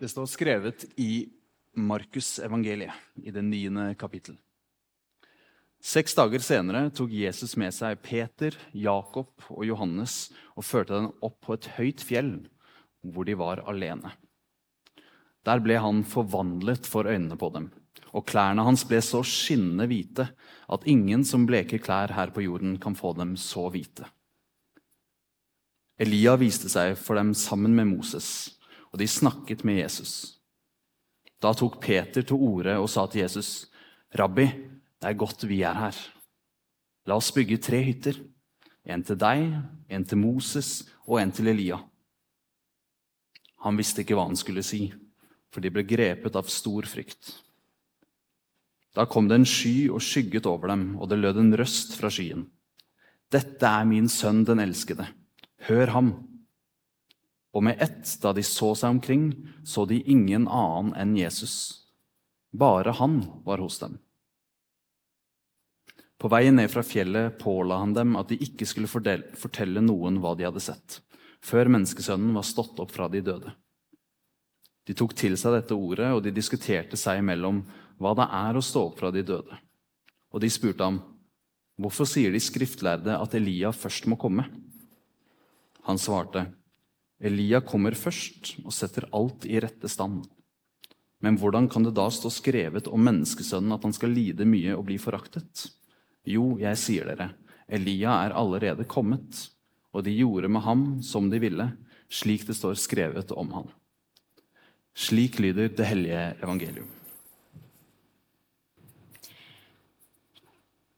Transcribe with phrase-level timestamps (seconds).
[0.00, 1.28] Det står skrevet i
[1.76, 4.38] Markus evangeliet, i det niende kapittel.
[5.80, 11.36] Seks dager senere tok Jesus med seg Peter, Jakob og Johannes og førte dem opp
[11.44, 12.32] på et høyt fjell,
[13.04, 14.12] hvor de var alene.
[15.44, 17.68] Der ble han forvandlet for øynene på dem,
[18.16, 20.30] og klærne hans ble så skinnende hvite
[20.68, 24.08] at ingen som bleker klær her på jorden, kan få dem så hvite.
[26.00, 28.59] Elia viste seg for dem sammen med Moses,
[28.90, 30.40] og de snakket med Jesus.
[31.40, 33.66] Da tok Peter til orde og sa til Jesus,
[34.12, 34.46] 'Rabbi,
[35.00, 35.96] det er godt vi er her.
[37.06, 38.20] La oss bygge tre hytter.
[38.84, 41.84] En til deg, en til Moses og en til Elia.'
[43.64, 44.92] Han visste ikke hva han skulle si,
[45.52, 47.34] for de ble grepet av stor frykt.
[48.96, 52.10] Da kom det en sky og skygget over dem, og det lød en røst fra
[52.10, 52.48] skyen.
[53.30, 55.06] Dette er min sønn den elskede.
[55.68, 56.29] Hør ham.
[57.54, 59.32] Og med ett, da de så seg omkring,
[59.66, 61.56] så de ingen annen enn Jesus.
[62.52, 63.98] Bare han var hos dem.
[66.20, 70.34] På veien ned fra fjellet påla han dem at de ikke skulle fortelle noen hva
[70.36, 71.00] de hadde sett,
[71.40, 73.54] før menneskesønnen var stått opp fra de døde.
[74.84, 77.62] De tok til seg dette ordet, og de diskuterte seg imellom
[78.00, 79.58] hva det er å stå opp fra de døde.
[80.30, 81.00] Og de spurte ham,
[81.80, 84.44] hvorfor sier de skriftlærde at Elia først må komme?
[85.88, 86.44] Han svarte,
[87.20, 90.22] Elia kommer først og setter alt i rette stand.
[91.20, 94.86] Men hvordan kan det da stå skrevet om menneskesønnen at han skal lide mye og
[94.88, 95.66] bli foraktet?
[96.24, 97.34] Jo, jeg sier dere,
[97.68, 99.50] Elia er allerede kommet,
[99.92, 101.66] og de gjorde med ham som de ville,
[102.08, 103.68] slik det står skrevet om ham.
[104.96, 106.88] Slik lyder det hellige evangelium.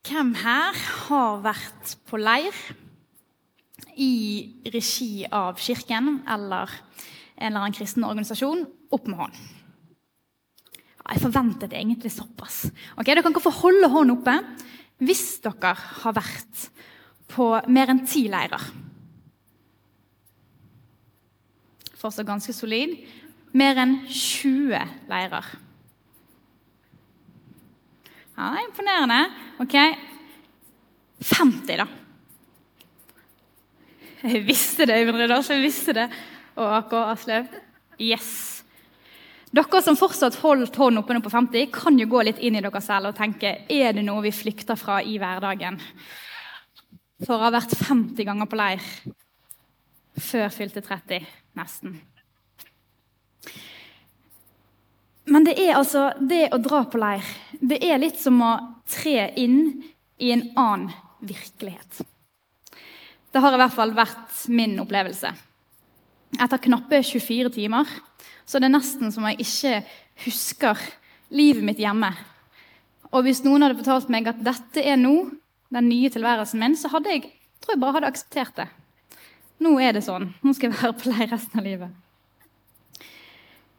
[0.07, 0.79] Hvem her
[1.09, 2.57] har vært på leir
[3.97, 6.71] i regi av Kirken eller
[7.37, 8.65] en eller annen kristen organisasjon?
[8.93, 9.41] Opp med hånd.
[11.03, 12.65] Jeg forventet egentlig såpass.
[12.97, 14.37] Ok, Dere kan ikke få holde hånden oppe
[15.03, 16.69] hvis dere har vært
[17.33, 18.63] på mer enn ti leirer.
[21.99, 22.95] Fortsatt ganske solid.
[23.59, 24.79] Mer enn 20
[25.11, 25.51] leirer.
[28.33, 29.19] Ja, er imponerende.
[29.63, 29.77] Ok,
[31.23, 31.87] 50, da.
[34.23, 35.51] Jeg visste det, Øyvind Rødås.
[35.51, 36.09] Jeg visste det.
[36.57, 37.55] Og AK Aslaug.
[38.01, 38.63] Yes.
[39.53, 42.63] Dere som fortsatt holdt hånden oppe nå på 50, kan jo gå litt inn i
[42.65, 45.77] dere selv og tenke er det noe vi flykter fra i hverdagen.
[47.27, 48.87] For å ha vært 50 ganger på leir
[50.23, 51.27] før fylte 30,
[51.59, 51.99] nesten.
[55.29, 57.27] Men det er altså det å dra på leir
[57.61, 58.55] Det er litt som å
[58.91, 59.83] tre inn
[60.19, 60.91] i en annen
[61.23, 62.03] virkelighet.
[63.33, 65.31] Det har i hvert fall vært min opplevelse.
[66.41, 67.89] Etter knappe 24 timer
[68.45, 69.79] så er det nesten som jeg ikke
[70.27, 70.81] husker
[71.33, 72.11] livet mitt hjemme.
[73.13, 75.15] Og hvis noen hadde fortalt meg at dette er nå
[75.73, 77.27] den nye tilværelsen min, så hadde jeg
[77.63, 78.69] tror jeg bare hadde akseptert det.
[79.63, 80.33] Nå er det sånn.
[80.43, 81.99] Nå skal jeg være på leir resten av livet.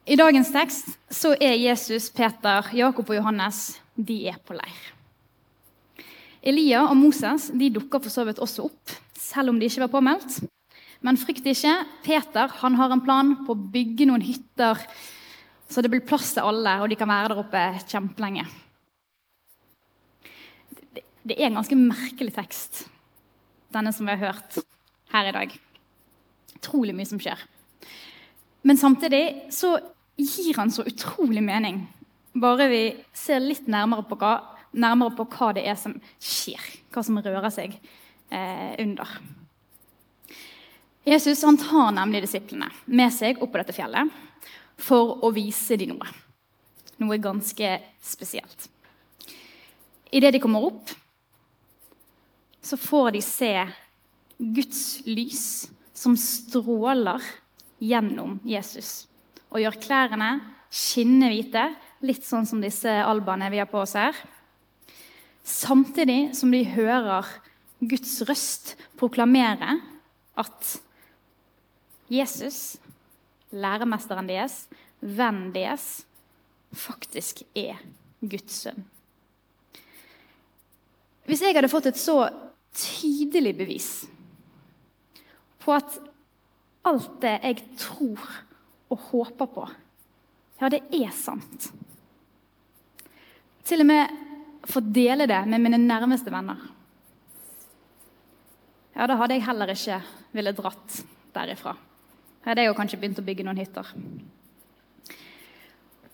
[0.04, 4.82] I dagens tekst så er Jesus, Peter, Jakob og Johannes de er på leir.
[6.44, 8.93] Elia og Moses de dukker for så vidt også opp,
[9.34, 10.38] selv om de ikke var påmeldt.
[11.04, 11.74] Men frykt ikke.
[12.06, 14.80] Peter han har en plan på å bygge noen hytter
[15.68, 18.44] så det blir plass til alle, og de kan være der oppe kjempelenge.
[21.24, 22.84] Det er en ganske merkelig tekst,
[23.72, 24.58] denne som vi har hørt
[25.14, 25.56] her i dag.
[26.58, 27.40] Utrolig mye som skjer.
[28.64, 29.72] Men samtidig så
[30.20, 31.82] gir han så utrolig mening,
[32.38, 32.82] bare vi
[33.16, 34.36] ser litt nærmere på hva
[34.74, 37.76] nærmere på hva det er som skjer, hva som rører seg
[38.30, 39.08] under.
[41.04, 44.08] Jesus han tar nemlig disiplene med seg opp på dette fjellet
[44.80, 46.08] for å vise dem noe.
[47.02, 48.68] Noe ganske spesielt.
[50.14, 50.90] Idet de kommer opp,
[52.64, 53.52] så får de se
[54.38, 55.44] Guds lys
[55.94, 57.22] som stråler
[57.82, 59.04] gjennom Jesus.
[59.52, 60.30] Og gjør klærne
[60.74, 61.64] skinnende hvite,
[62.04, 64.16] litt sånn som disse albaene vi har på oss her.
[65.44, 67.28] Samtidig som de hører
[67.88, 69.80] Guds røst proklamerer
[70.40, 70.74] at
[72.12, 72.76] Jesus,
[73.54, 74.64] læremesteren deres,
[75.00, 76.04] vennen deres,
[76.74, 77.78] faktisk er
[78.20, 78.84] Guds sønn.
[81.24, 82.18] Hvis jeg hadde fått et så
[82.74, 83.88] tydelig bevis
[85.62, 85.96] på at
[86.84, 88.26] alt det jeg tror
[88.92, 89.64] og håper på,
[90.60, 91.70] ja, det er sant
[93.64, 94.12] Til og med
[94.68, 96.60] få dele det med mine nærmeste venner.
[98.94, 99.98] Ja, da hadde jeg heller ikke
[100.34, 101.00] ville dratt
[101.34, 101.74] derifra.
[101.74, 103.88] Da Hadde jeg jo kanskje begynt å bygge noen hytter.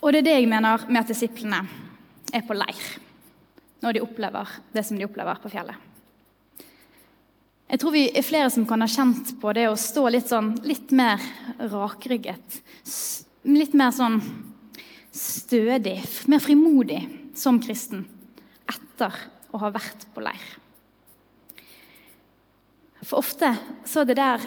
[0.00, 1.60] Og det er det jeg mener med at disiplene
[2.32, 2.82] er på leir
[3.80, 5.76] når de opplever det som de opplever på fjellet.
[7.70, 10.52] Jeg tror vi er flere som kan ha kjent på det å stå litt sånn
[10.66, 11.22] litt mer
[11.70, 12.56] rakrygget.
[13.46, 14.18] Litt mer sånn
[15.14, 15.98] stødig,
[16.30, 17.00] mer frimodig
[17.38, 18.02] som kristen
[18.70, 19.14] etter
[19.54, 20.48] å ha vært på leir.
[23.04, 23.54] For ofte
[23.88, 24.44] så er det der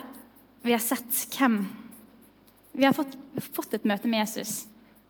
[0.64, 1.64] vi har sett hvem
[2.74, 3.14] Vi har fått,
[3.54, 4.64] fått et møte med Jesus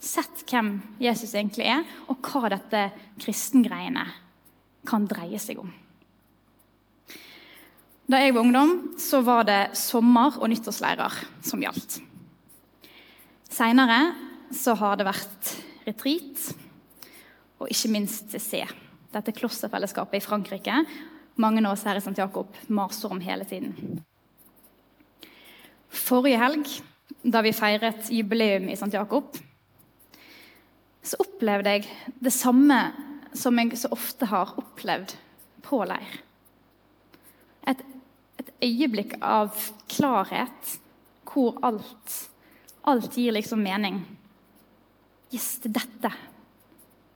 [0.04, 2.90] sett hvem Jesus egentlig er, og hva dette
[3.22, 4.04] kristengreiene
[4.88, 5.72] kan dreie seg om.
[8.04, 12.02] Da jeg var ungdom, så var det sommer- og nyttårsleirer som gjaldt.
[13.48, 14.02] Seinere
[14.54, 15.54] så har det vært
[15.88, 16.50] retreat
[17.62, 18.66] og ikke minst CC.
[19.14, 20.82] Dette klosterfellesskapet i Frankrike.
[21.36, 22.18] Mange av oss her i St.
[22.18, 24.04] Jakob maser om hele tiden.
[25.94, 26.70] Forrige helg,
[27.24, 28.92] da vi feiret jubileum i St.
[28.94, 29.38] Jakob,
[31.04, 31.88] så opplevde jeg
[32.24, 32.80] det samme
[33.34, 35.16] som jeg så ofte har opplevd
[35.66, 36.20] på leir.
[37.68, 37.82] Et,
[38.40, 39.56] et øyeblikk av
[39.92, 40.78] klarhet
[41.34, 42.18] hvor alt,
[42.86, 44.04] alt gir liksom mening.
[45.34, 46.14] Yes, det er dette.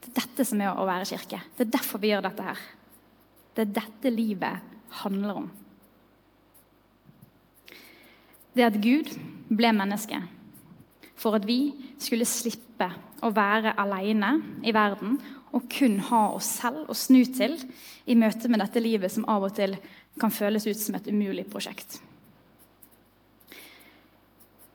[0.01, 1.43] Det er dette som er å være kirke.
[1.53, 2.63] Det er derfor vi gjør dette her.
[3.57, 5.47] Det er dette livet handler om.
[8.53, 9.09] Det at Gud
[9.49, 10.19] ble menneske
[11.17, 12.91] for at vi skulle slippe
[13.25, 15.17] å være alene i verden
[15.57, 17.57] og kun ha oss selv å snu til
[18.05, 19.73] i møte med dette livet som av og til
[20.21, 21.97] kan føles ut som et umulig prosjekt.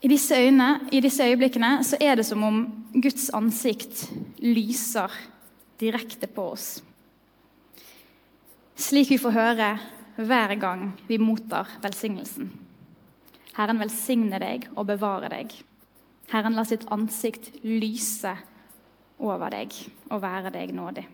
[0.03, 2.65] I disse, øyne, I disse øyeblikkene så er det som om
[2.95, 4.09] Guds ansikt
[4.43, 5.15] lyser
[5.79, 6.81] direkte på oss.
[8.77, 9.69] Slik vi får høre
[10.17, 12.51] hver gang vi mottar velsignelsen.
[13.57, 15.53] Herren velsigne deg og bevare deg.
[16.33, 18.33] Herren la sitt ansikt lyse
[19.23, 19.75] over deg
[20.09, 21.05] og være deg nådig.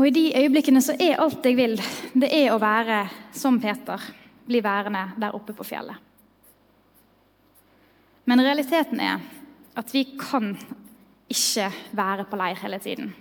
[0.00, 1.74] Og I de øyeblikkene så er alt jeg vil,
[2.16, 3.02] det er å være
[3.36, 4.00] som Peter,
[4.46, 5.98] bli værende der oppe på fjellet.
[8.24, 9.20] Men realiteten er
[9.76, 10.54] at vi kan
[11.30, 11.68] ikke
[11.98, 13.12] være på leir hele tiden.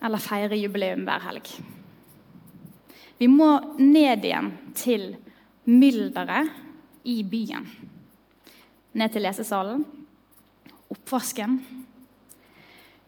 [0.00, 1.50] Eller feire jubileum hver helg.
[3.20, 5.10] Vi må ned igjen til
[5.68, 6.48] mylderet
[7.04, 7.66] i byen.
[8.96, 9.84] Ned til lesesalen,
[10.90, 11.58] oppvasken,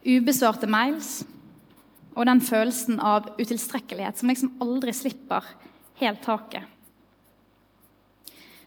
[0.04, 1.22] ubesvarte mails
[2.12, 5.46] og den følelsen av utilstrekkelighet som liksom aldri slipper
[6.02, 6.68] helt taket.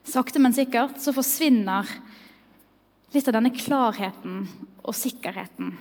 [0.06, 1.90] Sakte, men sikkert så forsvinner
[3.14, 4.44] litt av denne klarheten
[4.86, 5.74] og sikkerheten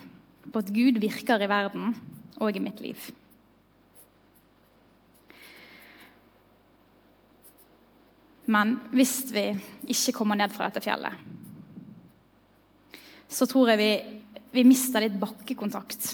[0.45, 1.97] på at Gud virker i verden
[2.41, 2.99] og i mitt liv.
[8.45, 9.47] Men hvis vi
[9.89, 11.17] ikke kommer ned fra dette fjellet,
[13.29, 13.91] så tror jeg vi,
[14.55, 16.13] vi mister litt bakkekontakt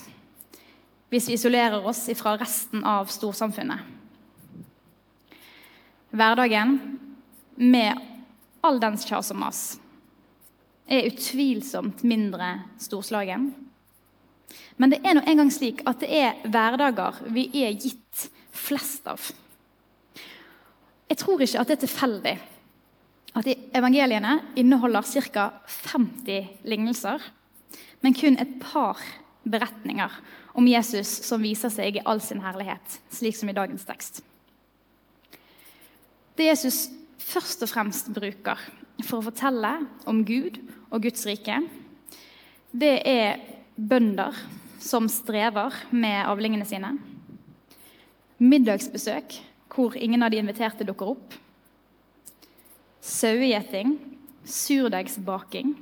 [1.11, 3.81] hvis vi isolerer oss fra resten av storsamfunnet.
[6.15, 6.77] Hverdagen,
[7.59, 7.99] med
[8.63, 9.63] all dens kjas og mas,
[10.87, 13.51] er utvilsomt mindre storslagen.
[14.77, 19.21] Men det er nå engang slik at det er hverdager vi er gitt flest av.
[21.11, 22.37] Jeg tror ikke at det er tilfeldig
[23.41, 23.49] at
[23.79, 25.51] evangeliene inneholder ca.
[25.67, 27.23] 50 lignelser,
[28.01, 28.99] men kun et par
[29.45, 30.11] beretninger
[30.59, 34.23] om Jesus som viser seg i all sin herlighet, slik som i dagens tekst.
[36.37, 36.89] Det Jesus
[37.21, 38.59] først og fremst bruker
[39.05, 39.73] for å fortelle
[40.11, 40.59] om Gud
[40.91, 41.61] og Guds rike,
[42.71, 43.41] det er
[43.77, 44.37] bønder
[44.81, 46.95] som strever med avlingene sine,
[48.41, 49.37] middagsbesøk
[49.71, 51.37] hvor ingen av de inviterte dukker opp.
[53.01, 53.95] Sauegjeting,
[54.45, 55.75] surdeigsbaking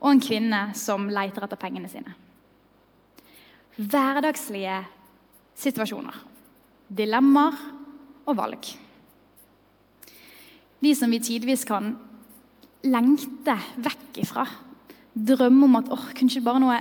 [0.00, 2.16] og en kvinne som leter etter pengene sine.
[3.80, 4.80] Hverdagslige
[5.60, 6.16] situasjoner.
[6.90, 7.56] Dilemmaer
[8.26, 8.72] og valg.
[10.80, 11.92] De som vi tidvis kan
[12.88, 14.46] lengte vekk ifra.
[15.12, 16.78] Drømme om at åh, kunne ikke bare noe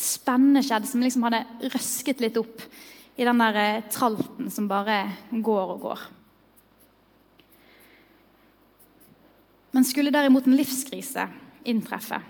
[0.00, 2.62] spennende skjedd som liksom hadde røsket litt opp
[3.16, 4.98] i den der eh, tralten som bare
[5.30, 6.04] går og går.
[9.74, 11.26] Men skulle derimot en livskrise
[11.66, 12.20] inntreffe,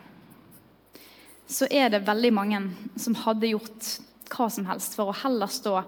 [1.46, 2.60] så er det veldig mange
[3.00, 3.90] som hadde gjort
[4.32, 5.82] hva som helst for å heller stå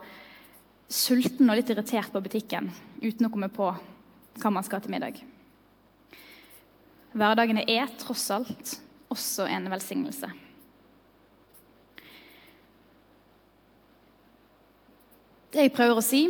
[0.92, 2.68] sulten og litt irritert på butikken
[3.00, 5.22] uten å komme på hva man skal til middag.
[7.16, 8.76] Hverdagene er tross alt
[9.12, 10.28] også en velsignelse.
[15.56, 16.26] Det jeg prøver å si,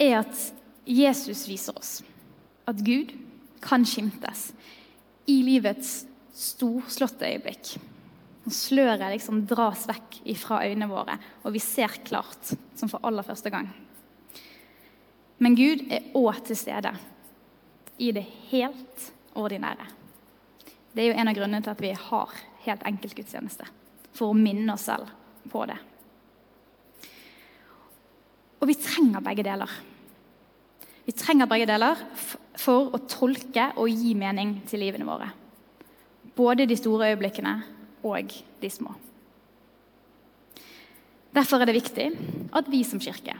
[0.00, 0.38] er at
[0.88, 1.90] Jesus viser oss
[2.64, 3.10] at Gud
[3.60, 4.46] kan skimtes
[5.28, 7.74] i livets storslåtte øyeblikk.
[8.46, 13.28] Når sløret liksom dras vekk fra øynene våre, og vi ser klart, som for aller
[13.28, 13.68] første gang.
[15.44, 16.96] Men Gud er òg til stede
[18.00, 19.84] i det helt ordinære.
[20.96, 23.68] Det er jo en av grunnene til at vi har helt enkelt gudstjeneste.
[24.16, 25.12] For å minne oss selv
[25.52, 25.82] på det.
[28.62, 29.70] Og vi trenger begge deler.
[31.02, 31.98] Vi trenger begge deler
[32.62, 35.32] for å tolke og gi mening til livene våre.
[36.36, 37.56] Både de store øyeblikkene
[38.06, 38.30] og
[38.62, 38.94] de små.
[41.32, 42.06] Derfor er det viktig
[42.54, 43.34] at vi som kirke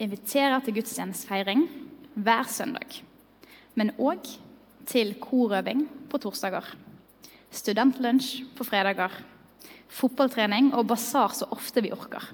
[0.00, 1.66] inviterer til gudstjenestefeiring
[2.14, 3.02] hver søndag.
[3.74, 4.26] Men òg
[4.88, 6.64] til korøving på torsdager,
[7.54, 9.12] studentlunsj på fredager,
[9.88, 12.26] fotballtrening og basar så ofte vi orker.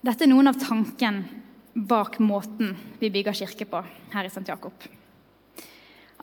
[0.00, 1.24] Dette er noen av tanken
[1.74, 3.82] bak måten vi bygger kirke på
[4.14, 4.46] her i St.
[4.48, 4.72] Jakob.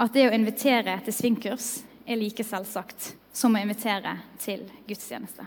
[0.01, 1.67] At det å invitere til svingkurs
[2.07, 5.45] er like selvsagt som å invitere til gudstjeneste.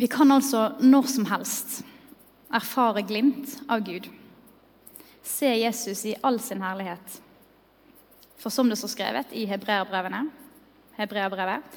[0.00, 1.82] Vi kan altså når som helst
[2.54, 4.08] erfare glimt av Gud.
[5.24, 7.20] Se Jesus i all sin herlighet.
[8.40, 10.24] For som det står skrevet i hebreerbrevene,
[10.96, 11.76] hebreerbrevet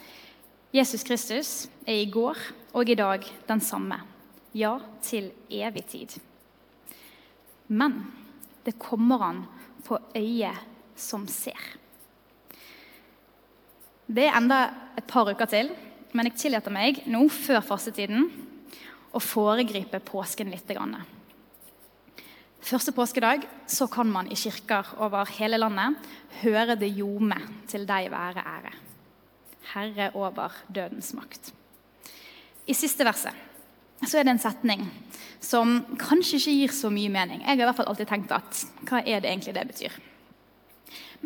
[0.75, 1.51] Jesus Kristus
[1.87, 2.39] er i går
[2.77, 3.97] og i dag den samme.
[4.53, 6.13] Ja, til evig tid.
[7.67, 7.99] Men
[8.65, 9.43] det kommer an
[9.85, 10.63] på øyet
[10.97, 11.59] som ser.
[14.07, 14.59] Det er enda
[14.97, 15.71] et par uker til,
[16.13, 18.29] men jeg tillater meg nå før fastetiden
[19.11, 20.71] å foregripe påsken litt.
[22.67, 25.99] Første påskedag så kan man i kirker over hele landet
[26.41, 28.73] høre det ljome til deg være ære.
[29.73, 31.56] Herre over dødens makt.
[32.67, 33.45] I siste verset
[34.05, 34.83] så er det en setning
[35.41, 37.41] som kanskje ikke gir så mye mening.
[37.41, 39.95] Jeg har i hvert fall alltid tenkt at hva er det egentlig det betyr?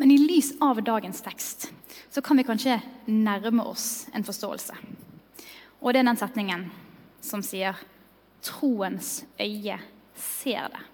[0.00, 1.68] Men i lys av dagens tekst
[2.12, 2.78] så kan vi kanskje
[3.10, 4.76] nærme oss en forståelse.
[5.82, 6.64] Og det er den setningen
[7.20, 7.76] som sier
[8.42, 9.78] 'troens øye
[10.14, 10.86] ser det'.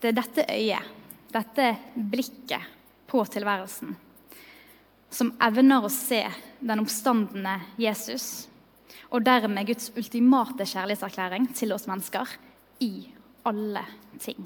[0.00, 0.82] Det er dette øyet,
[1.32, 2.62] dette blikket
[3.06, 3.96] på tilværelsen,
[5.12, 6.22] som evner å se
[6.62, 8.48] den oppstandende Jesus,
[9.12, 12.30] og dermed Guds ultimate kjærlighetserklæring til oss mennesker
[12.80, 13.10] i
[13.44, 13.84] alle
[14.22, 14.40] ting.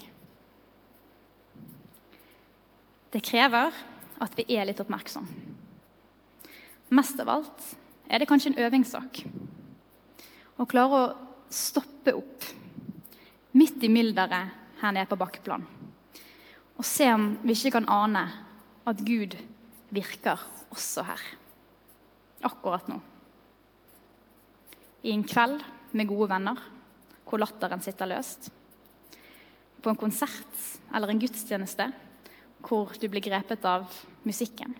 [3.14, 3.74] Det krever
[4.20, 5.28] at vi er litt oppmerksom.
[6.96, 7.70] Mest av alt
[8.10, 9.22] er det kanskje en øvingssak.
[10.56, 11.14] Å klare å
[11.52, 12.46] stoppe opp
[13.56, 15.64] midt i mylderet her nede på bakkeplan.
[16.76, 18.24] Og se om vi ikke kan ane
[18.86, 19.36] at Gud
[19.94, 20.40] virker
[20.72, 21.22] også her.
[22.46, 22.98] Akkurat nå.
[25.06, 25.62] I en kveld
[25.96, 26.60] med gode venner
[27.26, 28.50] hvor latteren sitter løst.
[29.82, 30.62] På en konsert
[30.94, 31.90] eller en gudstjeneste
[32.66, 33.86] hvor du blir grepet av
[34.26, 34.74] musikken.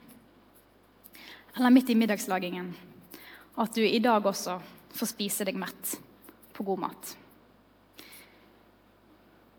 [1.56, 2.72] Eller midt i middagslagingen.
[3.56, 4.58] At du i dag også
[4.96, 5.94] får spise deg mett
[6.56, 7.12] på god mat.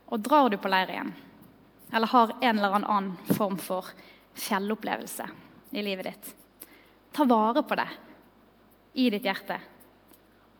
[0.08, 1.10] Og drar du på leir igjen,
[1.92, 3.90] eller har en eller annen form for
[4.38, 5.28] fjellopplevelse
[5.76, 6.34] i livet ditt,
[7.12, 7.88] ta vare på det
[8.98, 9.58] i ditt hjerte.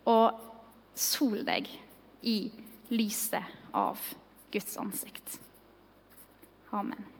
[0.08, 0.46] Og
[0.98, 1.68] sol deg
[2.26, 2.38] i
[2.90, 4.00] lyset av
[4.50, 5.38] Guds ansikt.
[6.74, 7.17] Amen.